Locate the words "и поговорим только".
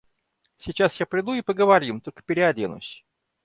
1.35-2.23